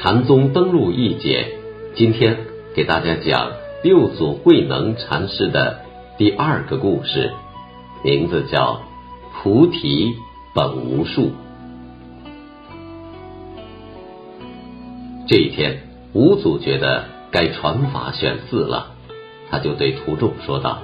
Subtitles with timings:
[0.00, 1.58] 禅宗登陆一节，
[1.96, 2.38] 今天
[2.72, 3.50] 给大家讲
[3.82, 5.80] 六祖慧能禅师的
[6.16, 7.32] 第二个故事，
[8.04, 8.82] 名字叫
[9.34, 10.14] “菩提
[10.54, 11.32] 本无树”。
[15.26, 18.92] 这一天，五祖觉得该传法选寺了，
[19.50, 20.78] 他就对徒众说道：“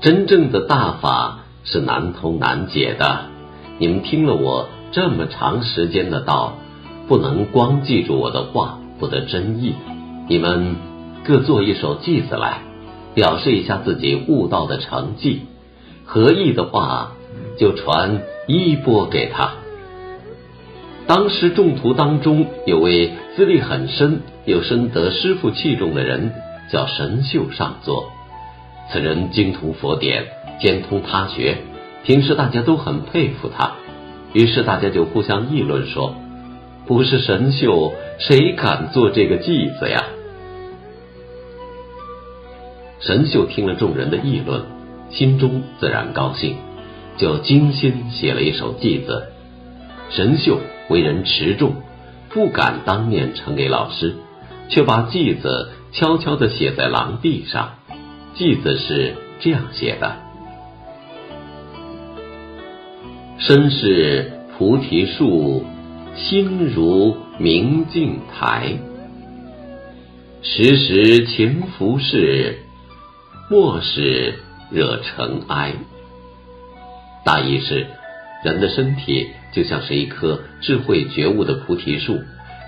[0.00, 3.26] 真正的大法是难通难解的，
[3.76, 6.54] 你们听了我这么长时间的道。”
[7.08, 9.74] 不能光记住我的话，不得真意。
[10.28, 10.76] 你们
[11.24, 12.62] 各做一首偈子来，
[13.14, 15.42] 表示一下自己悟道的成绩。
[16.04, 17.12] 合意的话，
[17.58, 19.54] 就传衣钵给他。
[21.06, 26.32] 当时众徒当中有位资历很深又深得师傅器重的人，
[26.70, 28.10] 叫神秀上座。
[28.90, 30.26] 此人精通佛典，
[30.60, 31.58] 兼通他学，
[32.04, 33.72] 平时大家都很佩服他。
[34.32, 36.14] 于是大家就互相议论说。
[36.92, 40.04] 不是神秀，谁敢做这个偈子呀？
[43.00, 44.60] 神秀听了众人的议论，
[45.10, 46.56] 心中自然高兴，
[47.16, 49.28] 就精心写了一首偈子。
[50.10, 51.76] 神秀为人持重，
[52.28, 54.16] 不敢当面呈给老师，
[54.68, 57.76] 却把偈子悄悄地写在廊壁上。
[58.36, 60.16] 偈子是这样写的：
[63.38, 65.64] 身是菩提树。
[66.14, 68.78] 心如明镜台，
[70.42, 72.54] 时时勤拂拭，
[73.50, 74.34] 莫使
[74.70, 75.72] 惹尘埃。
[77.24, 77.86] 大意是，
[78.44, 82.20] 人的身体就像是一棵智慧觉悟的菩提树，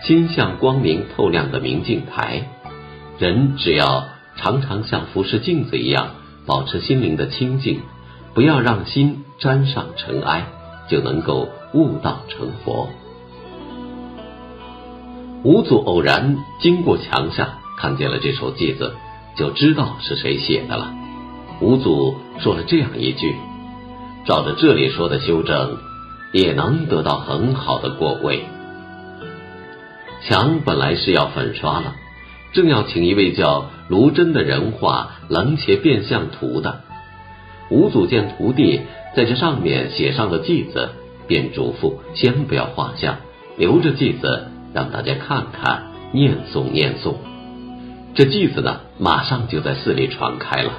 [0.04, 2.48] 心像光明透亮的明镜台。
[3.19, 6.14] 人只要常常像拂拭镜子一样，
[6.46, 7.82] 保持心灵的清净，
[8.32, 10.46] 不要让心沾上尘埃，
[10.88, 12.88] 就能够悟道成佛。
[15.44, 18.94] 五祖偶然经过墙下，看见了这首偈子，
[19.37, 20.94] 就知道是谁写的了。
[21.60, 23.37] 五祖说了这样一句
[24.25, 25.77] ：“照着这里说的修正，
[26.32, 28.47] 也能得到很好的果位。”
[30.27, 31.94] 墙本来是要粉刷了，
[32.55, 36.81] 正要请一位叫卢真的人画楞伽变相图的。
[37.69, 38.81] 五祖见徒弟
[39.15, 40.88] 在这上面写上了偈子，
[41.26, 43.16] 便嘱咐先不要画像，
[43.59, 44.49] 留着偈子。
[44.74, 47.14] 让大家看看，念诵念诵，
[48.14, 50.72] 这偈子呢，马上就在寺里传开了。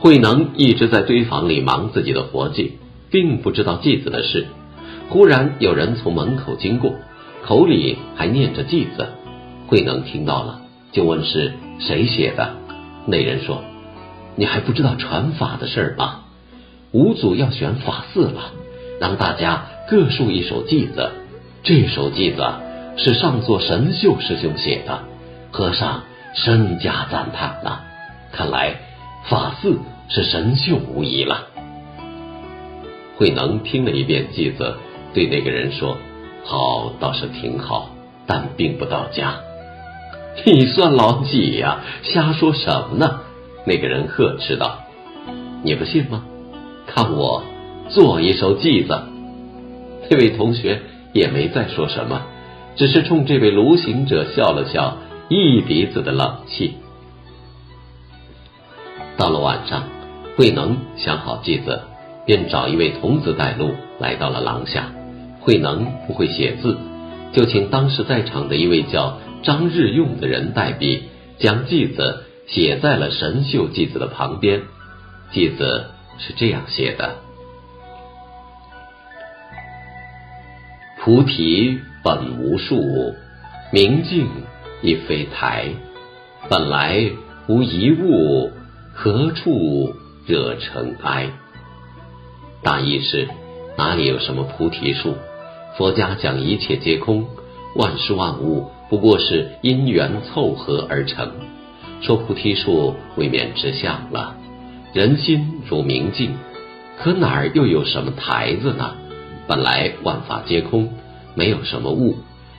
[0.00, 2.78] 慧能一直在堆房里忙自己的活计，
[3.10, 4.46] 并不知道偈子的事。
[5.10, 6.94] 忽然有人从门口经过，
[7.44, 9.06] 口里还念着偈子。
[9.66, 12.54] 慧能听到了，就问是谁写的。
[13.04, 13.62] 那人说
[14.36, 16.20] ：“你还不知道传法的事吗？
[16.92, 18.52] 五祖要选法寺了，
[19.00, 21.10] 让大家各述一首偈子。”
[21.66, 22.44] 这首偈子
[22.96, 25.00] 是上座神秀师兄写的，
[25.50, 27.80] 和尚深加赞叹呐。
[28.30, 28.76] 看来
[29.28, 29.76] 法寺
[30.08, 31.48] 是神秀无疑了。
[33.16, 34.76] 慧能听了一遍偈子，
[35.12, 35.98] 对那个人说
[36.46, 37.90] ：“好倒是挺好，
[38.28, 39.34] 但并不到家。”
[40.46, 41.80] 你算老几呀？
[42.04, 43.22] 瞎说什么呢？
[43.64, 44.84] 那个人呵斥道
[45.66, 46.22] ：“你不信吗？
[46.86, 47.42] 看我
[47.88, 49.02] 做一首偈子。”
[50.08, 50.80] 这位同学。
[51.16, 52.26] 也没再说什么，
[52.76, 54.98] 只是冲这位卢行者笑了笑，
[55.30, 56.74] 一鼻子的冷气。
[59.16, 59.84] 到了晚上，
[60.36, 61.80] 慧能想好计子，
[62.26, 64.92] 便找一位童子带路，来到了廊下。
[65.40, 66.76] 慧能不会写字，
[67.32, 71.04] 就请当时在场的一位叫张日用的人代笔，
[71.38, 74.62] 将偈子写在了神秀偈子的旁边。
[75.32, 75.86] 偈子
[76.18, 77.25] 是这样写的。
[81.06, 83.14] 菩提本无树，
[83.72, 84.26] 明镜
[84.82, 85.66] 亦非台。
[86.48, 87.12] 本来
[87.46, 88.50] 无一物，
[88.92, 89.94] 何处
[90.26, 91.30] 惹尘埃？
[92.60, 93.28] 大意是：
[93.78, 95.14] 哪里有什么菩提树？
[95.78, 97.24] 佛家讲一切皆空，
[97.76, 101.30] 万事万物不过是因缘凑合而成。
[102.02, 104.34] 说菩提树未免直相了。
[104.92, 106.34] 人心如明镜，
[106.98, 108.96] 可哪儿又有什么台子呢？
[109.46, 110.88] 本来万法皆空，
[111.34, 112.16] 没有什么物，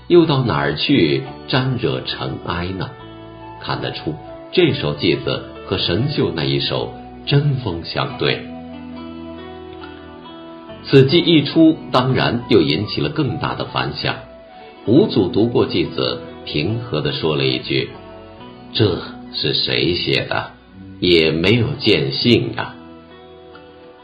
[0.07, 2.89] 又到哪儿去沾惹尘埃呢？
[3.61, 4.15] 看得出
[4.51, 6.93] 这首偈子和神秀那一首
[7.25, 8.45] 针锋相对。
[10.85, 14.15] 此计一出，当然又引起了更大的反响。
[14.85, 17.89] 五祖读过偈子，平和地说了一句
[18.71, 19.01] ：“这
[19.33, 20.51] 是谁写的？
[21.01, 22.73] 也没有见信啊。”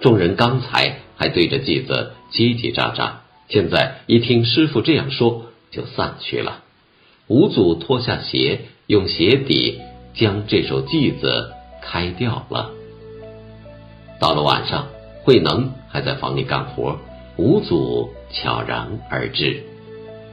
[0.02, 3.12] 众人刚才还对着偈子叽叽喳喳，
[3.48, 6.64] 现在一听师傅这样说，就散去了。
[7.28, 9.80] 五祖脱下鞋，用鞋底
[10.16, 12.72] 将这首偈子开掉了。
[14.20, 14.88] 到了晚上，
[15.24, 16.98] 慧能还在房里干活，
[17.38, 19.64] 五祖悄然而至，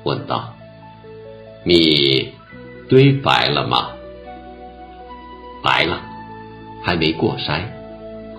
[0.04, 0.54] 问道
[1.64, 2.32] ：“米
[2.88, 3.90] 堆白了吗
[5.62, 6.00] ？”“白了，
[6.82, 7.64] 还没过筛。”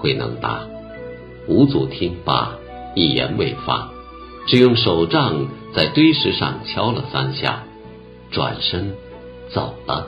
[0.01, 0.67] 慧能答。
[1.47, 2.55] 五祖听罢，
[2.95, 3.89] 一言未发，
[4.47, 7.63] 只用手杖在堆石上敲了三下，
[8.31, 8.93] 转身
[9.49, 10.07] 走了。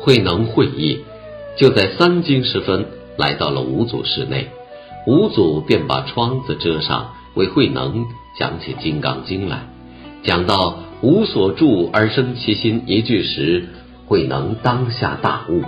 [0.00, 1.00] 慧能会意，
[1.56, 2.86] 就在三更时分
[3.16, 4.48] 来到了五祖室内，
[5.06, 8.06] 五祖便把窗子遮上，为慧能
[8.38, 9.68] 讲起《金刚经》来。
[10.22, 13.68] 讲到“无所住而生其心”一句时，
[14.06, 15.62] 慧能当下大悟。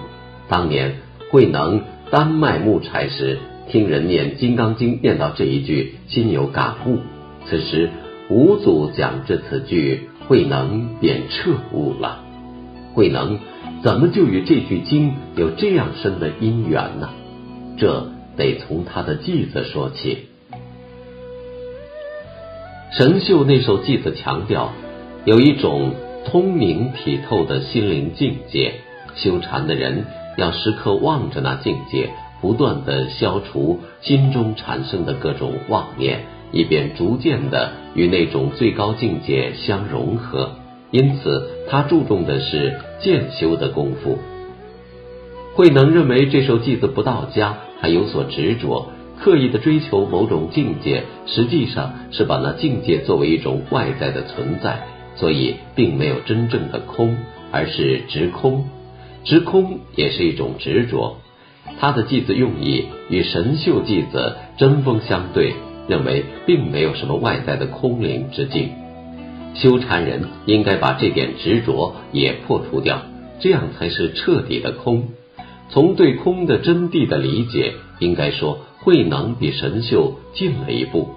[0.48, 1.00] 当年
[1.30, 1.82] 慧能。
[2.12, 6.98] 丹麦木柴时，听人念《金刚经》，念到这一句，心有感悟。
[7.46, 7.90] 此时
[8.28, 12.22] 五祖讲至此句，慧能便彻悟了。
[12.94, 13.38] 慧能
[13.82, 17.10] 怎么就与这句经有这样深的因缘呢？
[17.78, 20.28] 这得从他的偈子说起。
[22.90, 24.72] 神秀那首偈子强调，
[25.24, 25.94] 有一种
[26.26, 28.74] 通明体透的心灵境界，
[29.14, 30.04] 修禅的人。
[30.38, 32.08] 要时刻望着那境界，
[32.42, 40.56] 不断的消除心中产生的各种妄念，以便逐渐的与那种最高境界相融合。
[40.90, 44.18] 因此，他注重的是渐修的功夫。
[45.54, 57.16] 慧能认为这首偈子不到家，还有所执着，刻意的追求某种境界，实际上是把那境界作为一种外在的存在，所以并没有真正的空，
[57.50, 58.66] 而是直空。
[59.24, 61.18] 执空也是一种执着，
[61.80, 65.54] 他的偈子用意与神秀偈子针锋相对，
[65.88, 68.70] 认为并没有什么外在的空灵之境。
[69.54, 73.02] 修禅人应该把这点执着也破除掉，
[73.40, 75.08] 这样才是彻底的空。
[75.68, 81.10] 从对空的真谛的理解，应该说慧能比神秀进了一步。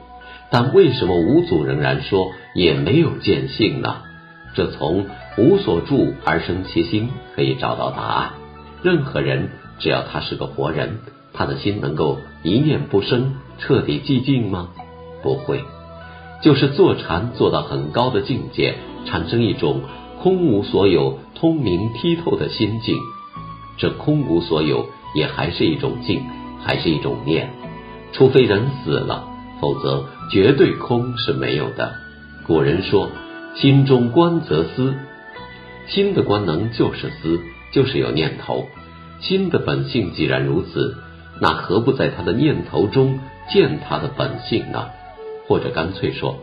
[0.51, 3.97] 但为什么五祖仍然说也没有见性呢？
[4.53, 5.07] 这从
[5.37, 8.29] 无所住而生其心，可以找到答案。
[8.83, 9.49] 任何人
[9.79, 10.99] 只要他是个活人，
[11.33, 14.69] 他的心能够一念不生，彻底寂静吗？
[15.21, 15.63] 不会。
[16.41, 18.75] 就是坐禅做到很高的境界，
[19.05, 19.81] 产生一种
[20.21, 22.97] 空无所有、通明剔透的心境。
[23.77, 26.23] 这空无所有也还是一种静，
[26.63, 27.51] 还是一种念。
[28.11, 29.27] 除非人死了，
[29.59, 31.93] 否则绝对空是没有的。
[32.45, 33.09] 古人说。
[33.57, 34.93] 心中观则思，
[35.87, 37.39] 心的官能就是思，
[37.71, 38.67] 就是有念头。
[39.21, 40.97] 心的本性既然如此，
[41.41, 43.19] 那何不在他的念头中
[43.51, 44.89] 见他的本性呢？
[45.47, 46.39] 或者干脆说，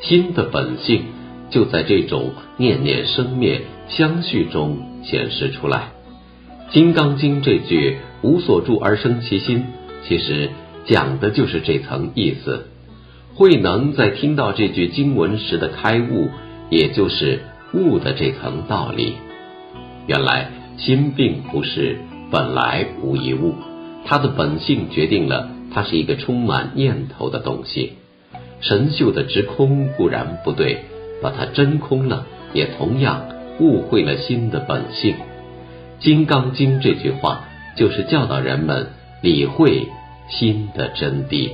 [0.00, 1.04] 心的本性
[1.50, 5.90] 就在这种念念生灭相续中显示出来。
[6.72, 9.66] 《金刚经》这句“无所住而生其心”，
[10.06, 10.50] 其实
[10.86, 12.68] 讲的就是这层意思。
[13.34, 16.28] 慧能在听到这句经文时的开悟，
[16.70, 17.40] 也就是
[17.72, 19.14] 悟的这层道理。
[20.06, 21.98] 原来心并不是
[22.30, 23.54] 本来无一物，
[24.04, 27.94] 它的本性决定了它是一个充满念头的东西。
[28.60, 30.84] 神秀的直空固然不对，
[31.22, 33.24] 把它真空了，也同样
[33.60, 35.14] 误会了心的本性。
[36.00, 37.44] 《金刚经》这句话
[37.76, 38.88] 就是教导人们
[39.20, 39.88] 理会
[40.28, 41.50] 心的真谛。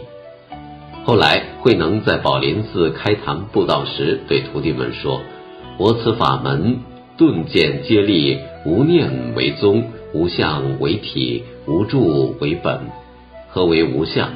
[1.04, 5.21] 后来，慧能在宝林寺开堂布道时，对徒弟们说
[5.76, 6.81] ：“我此法门，
[7.16, 12.80] 顿见皆立无念为宗，无相为体，无住为本。
[13.49, 14.30] 何为无相？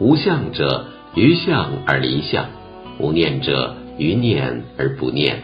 [0.00, 2.46] 无相者，于相而离相；
[2.98, 5.36] 无念者，于念而不念；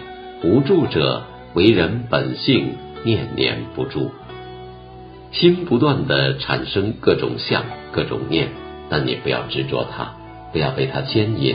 [0.42, 1.22] 无住者，
[1.54, 4.10] 为人本性，念念不住。
[5.32, 8.48] 心不断的产生各种相、各种念，
[8.88, 10.14] 但你不要执着它。”
[10.52, 11.54] 不要被它牵引，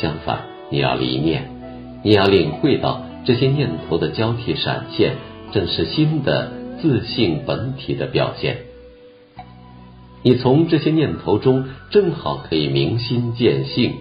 [0.00, 1.50] 相反，你要离念，
[2.04, 5.16] 你要领会到这些念头的交替闪现，
[5.52, 8.58] 正是新的自性本体的表现。
[10.22, 13.96] 你从这些念头中正好可以明心见性，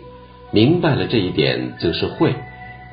[0.52, 2.36] 明白了这一点就是慧。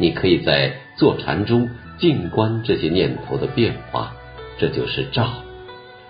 [0.01, 4.15] 你可以在坐禅中静观这些念头的变化，
[4.59, 5.29] 这就是照。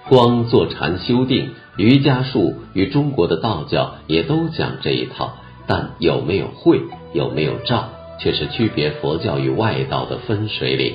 [0.09, 1.51] 光坐禅修定。
[1.79, 6.83] 瑜伽术与中国的道教也都讲这一套，但有没有会，
[7.15, 7.89] 有没有照，
[8.23, 10.95] 却是区别佛教与外道的分水岭。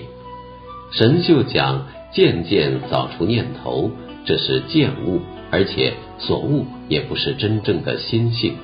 [0.91, 3.91] 神秀讲渐渐扫除念头，
[4.25, 5.19] 这是见悟，
[5.51, 8.55] 而且所悟也不是真正的心性。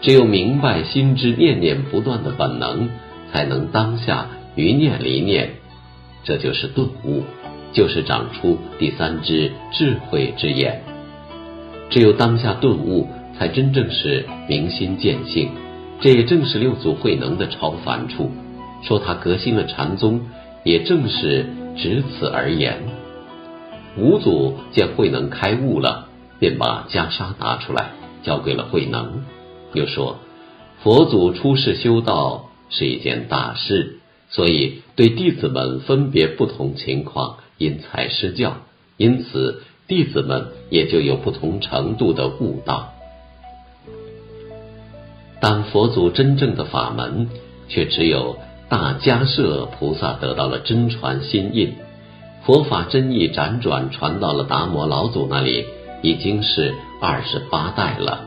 [0.00, 2.88] 只有明白心之念念不断的本能，
[3.32, 5.50] 才能当下于念离念，
[6.24, 7.22] 这就是顿悟，
[7.72, 10.82] 就是长出第三只智慧之眼。
[11.90, 13.08] 只有当下顿悟，
[13.38, 15.50] 才真正是明心见性。
[16.00, 18.30] 这也正是六祖慧能的超凡处。
[18.84, 20.20] 说他革新了禅宗，
[20.64, 22.82] 也正是只此而言。
[23.96, 27.90] 五祖见慧能开悟了，便把袈裟拿出来
[28.22, 29.24] 交给了慧能。
[29.72, 30.18] 又说，
[30.84, 33.98] 佛祖出世修道是一件大事，
[34.30, 38.58] 所以对弟子们分别不同情况因材施教，
[38.96, 42.94] 因此弟子们也就有不同程度的悟道。
[45.40, 47.28] 但佛祖真正的法门，
[47.68, 51.74] 却只有大迦舍菩萨得到了真传心印，
[52.44, 55.64] 佛法真意辗转传到了达摩老祖那里，
[56.02, 58.26] 已经是二十八代了。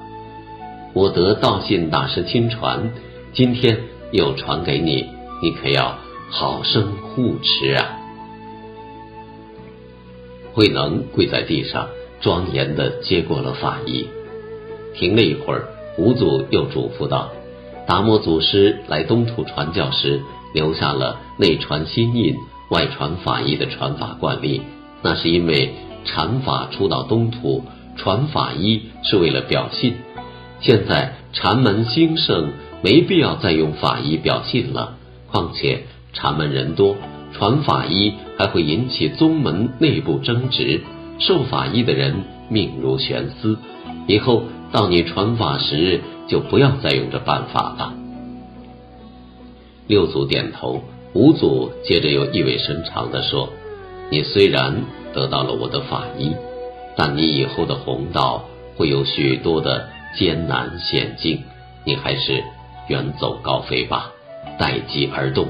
[0.93, 2.91] 我得道信大师亲传，
[3.33, 3.77] 今天
[4.11, 5.07] 又传给你，
[5.41, 5.97] 你可要
[6.29, 7.97] 好生护持啊！
[10.53, 11.87] 慧能跪在地上，
[12.19, 14.07] 庄严的接过了法衣。
[14.93, 17.31] 停了一会儿，五祖又嘱咐道
[17.85, 20.21] ：“达摩祖师来东土传教时，
[20.53, 22.35] 留下了内传心印、
[22.69, 24.61] 外传法衣的传法惯例，
[25.01, 25.73] 那是因为
[26.05, 27.63] 禅法初到东土，
[27.97, 29.95] 传法衣是为了表信。”
[30.61, 32.51] 现在禅门兴盛，
[32.83, 34.97] 没必要再用法医表信了。
[35.31, 36.95] 况且禅门人多，
[37.33, 40.81] 传法医还会引起宗门内部争执，
[41.19, 43.57] 受法医的人命如悬丝。
[44.07, 47.93] 以后到你传法时，就不要再用这办法了。
[49.87, 50.81] 六祖点头，
[51.13, 53.49] 五祖接着又意味深长地说
[54.09, 56.35] ：“你虽然得到了我的法医，
[56.95, 61.41] 但你以后的弘道会有许多的。”艰难险境，
[61.85, 62.43] 你还是
[62.89, 64.11] 远走高飞吧，
[64.59, 65.47] 待机而动。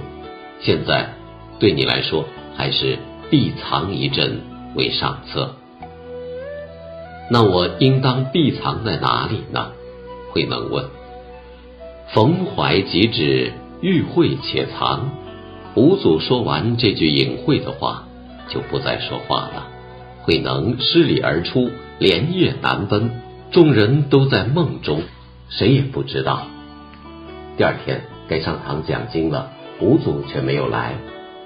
[0.62, 1.10] 现在
[1.58, 2.26] 对你来说，
[2.56, 3.00] 还是
[3.32, 4.40] 避藏一阵
[4.76, 5.56] 为上策。
[7.34, 9.72] 那我应当避藏在哪里呢？
[10.32, 10.84] 慧能问。
[12.14, 15.12] 逢怀即止，遇会且藏。
[15.76, 18.04] 五祖说完这句隐晦的话，
[18.50, 19.70] 就不再说话了。
[20.24, 21.70] 慧能失礼而出，
[22.00, 23.10] 连夜南奔。
[23.50, 25.02] 众人都在梦中，
[25.48, 26.42] 谁也不知道。
[27.56, 30.96] 第二天该上堂讲经了，五祖却没有来。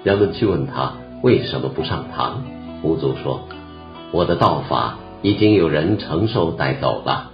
[0.02, 2.42] 人们去问他为什么不上堂，
[2.82, 3.46] 五祖说
[4.10, 7.30] ：“我的道法已经有人承受带走了，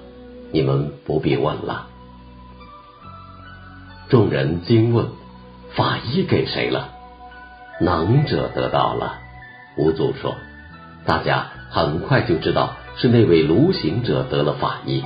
[0.53, 1.89] 你们不必问了。”
[4.09, 5.07] 众人惊问
[5.75, 6.89] ：“法医给谁了？”
[7.81, 9.19] 能者得到了。
[9.77, 10.37] 吴祖说
[11.07, 15.03] ：“大家很快就知道。”是那位卢行者得了法医，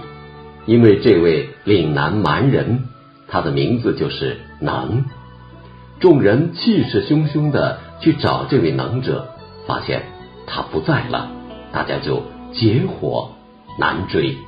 [0.67, 2.89] 因为这位岭南蛮人，
[3.29, 5.05] 他的名字就是能。
[6.01, 9.29] 众人气势汹汹的去找这位能者，
[9.69, 10.03] 发现
[10.49, 11.31] 他不在了，
[11.71, 12.25] 大家就
[12.57, 13.31] 劫火
[13.79, 14.46] 难追。